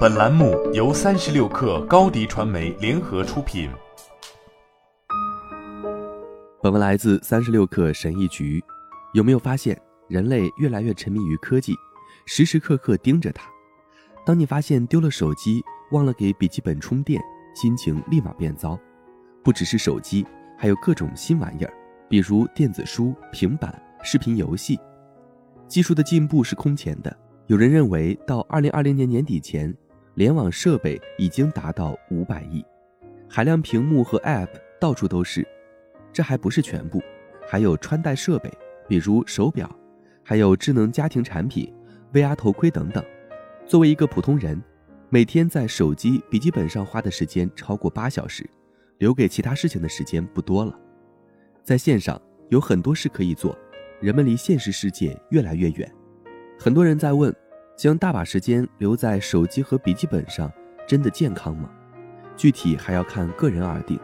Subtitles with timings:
[0.00, 3.70] 本栏目由三十六氪高低传媒联合出品。
[6.62, 8.62] 本文来自三十六氪神译局。
[9.14, 11.74] 有没有发现，人类越来越沉迷于科技，
[12.26, 13.44] 时时刻刻盯着它？
[14.26, 15.62] 当你发现丢了手机，
[15.92, 17.22] 忘了给笔记本充电，
[17.54, 18.78] 心情立马变糟。
[19.42, 20.26] 不只是手机，
[20.58, 21.72] 还有各种新玩意儿，
[22.08, 24.78] 比如电子书、平板、视频游戏。
[25.66, 27.16] 技术的进步是空前的。
[27.50, 29.76] 有人认为，到二零二零年年底前，
[30.14, 32.64] 联网设备已经达到五百亿，
[33.28, 35.44] 海量屏幕和 App 到处都是。
[36.12, 37.02] 这还不是全部，
[37.48, 38.48] 还有穿戴设备，
[38.86, 39.68] 比如手表，
[40.22, 41.74] 还有智能家庭产品、
[42.12, 43.04] VR 头盔等等。
[43.66, 44.62] 作为一个普通人，
[45.08, 48.48] 每天在手机、笔记本上花的时间超过八小时，
[48.98, 50.78] 留给其他事情的时间不多了。
[51.64, 53.58] 在线上有很多事可以做，
[54.00, 55.92] 人们离现实世界越来越远。
[56.62, 57.34] 很多人在问，
[57.80, 60.52] 将大把时间留在手机和笔记本上，
[60.86, 61.70] 真的健康吗？
[62.36, 63.98] 具体还要看个人而定。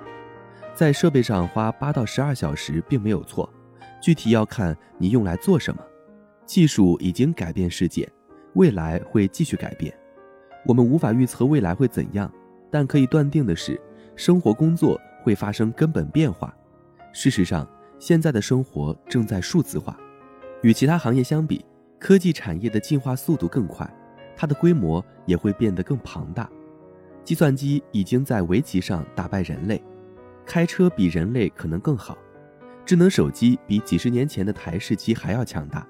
[0.74, 3.46] 在设备上花八到十二小时并没有错，
[4.00, 5.82] 具体要看你用来做什么。
[6.46, 8.10] 技术已经改变世界，
[8.54, 9.94] 未来会继续改变。
[10.64, 12.32] 我们无法预测未来会怎样，
[12.70, 13.78] 但可以断定的是，
[14.16, 16.56] 生活工作会发生根本变化。
[17.12, 19.94] 事实上，现在的生活正在数字化，
[20.62, 21.62] 与其他行业相比。
[21.98, 23.88] 科技产业的进化速度更快，
[24.36, 26.48] 它的规模也会变得更庞大。
[27.24, 29.82] 计算机已经在围棋上打败人类，
[30.44, 32.16] 开车比人类可能更好，
[32.84, 35.86] 智能手机比几十年前的台式机还要强大。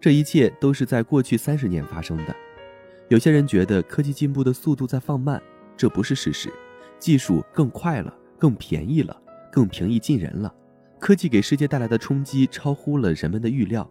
[0.00, 2.34] 这一切都是在过去三十年发生的。
[3.08, 5.40] 有些人觉得科技进步的速度在放慢，
[5.76, 6.52] 这不是事实。
[6.98, 9.16] 技术更快了，更便宜了，
[9.52, 10.52] 更平易近人了。
[10.98, 13.88] 科技给世界带来的冲击超乎了人们的预料。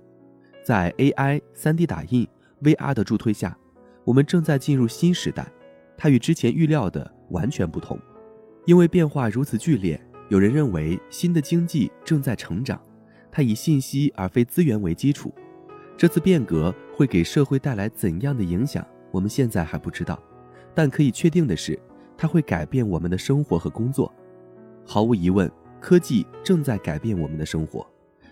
[0.64, 2.26] 在 AI、3D 打印、
[2.62, 3.58] VR 的助推下，
[4.06, 5.46] 我们正在进入新时代。
[5.98, 8.00] 它与之前预料的完全不同，
[8.66, 10.00] 因为变化如此剧烈。
[10.30, 12.82] 有人认为新的经济正在成长，
[13.30, 15.34] 它以信息而非资源为基础。
[15.98, 20.18] 这次变革会给社会带来怎样的影响，我们现在还不知道。
[20.74, 21.78] 但可以确定的是，
[22.18, 24.12] 它会改变我们的生活和工作。
[24.86, 27.86] 毫无疑问，科技正在改变我们的生活，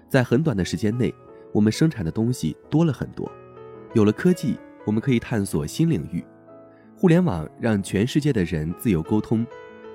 [0.07, 1.13] 在很短的时间内。
[1.53, 3.29] 我们生产的东西多了很多，
[3.93, 6.23] 有了科技，我们可以探索新领域。
[6.95, 9.45] 互联网让全世界的人自由沟通，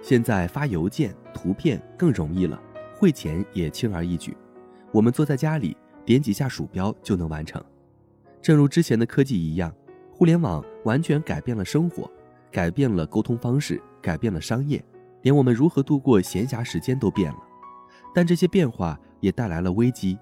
[0.02, 2.60] 现在发邮件、图片更容易了，
[2.94, 4.36] 汇钱也轻而易举。
[4.92, 7.62] 我们坐在家里，点几下鼠标就能完成。
[8.42, 9.72] 正如之前的科技一样，
[10.10, 12.10] 互联网完全改变了生活，
[12.50, 14.84] 改变了沟通方式，改变了商业，
[15.22, 17.38] 连我们如何度过闲暇时间都变了。
[18.14, 20.18] 但这些变化也带来了危机。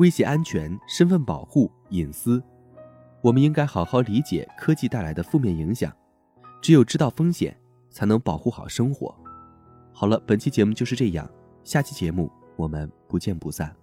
[0.00, 2.42] 威胁安全、身份保护、隐私，
[3.20, 5.92] 我们应该好好理解科技带来的负面影响。
[6.62, 7.54] 只有知道风险，
[7.90, 9.14] 才能保护好生活。
[9.92, 11.28] 好了，本期节目就是这样，
[11.64, 13.76] 下期节目我们不见不散。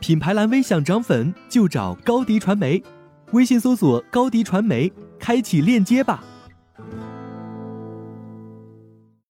[0.00, 2.82] 品牌蓝 V 想涨粉就找高迪传媒，
[3.32, 6.24] 微信搜索高迪传媒，开启链接吧。